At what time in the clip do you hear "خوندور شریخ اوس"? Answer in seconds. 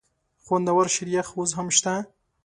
0.43-1.51